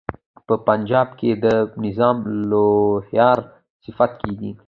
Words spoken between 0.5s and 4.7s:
پنجاب کې د نظام لوهار صفت کیږي.